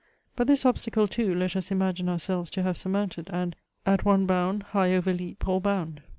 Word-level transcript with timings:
But 0.35 0.47
this 0.47 0.65
obstacle 0.65 1.05
too 1.07 1.35
let 1.35 1.55
us 1.55 1.69
imagine 1.69 2.09
ourselves 2.09 2.49
to 2.49 2.63
have 2.63 2.75
surmounted, 2.75 3.29
and 3.31 3.55
"at 3.85 4.03
one 4.03 4.25
bound 4.25 4.63
high 4.63 4.95
overleap 4.95 5.47
all 5.47 5.59
bound." 5.59 6.01